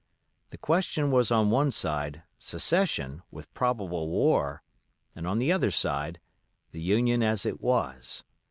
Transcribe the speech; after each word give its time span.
The 0.49 0.57
question 0.57 1.11
was 1.11 1.29
on 1.31 1.51
one 1.51 1.69
side, 1.69 2.23
Secession, 2.39 3.21
with 3.29 3.53
probable 3.53 4.09
war; 4.09 4.63
and 5.15 5.27
on 5.27 5.37
the 5.37 5.51
other, 5.51 5.69
the 6.71 6.81
Union 6.81 7.21
as 7.21 7.45
it 7.45 7.61
was. 7.61 8.23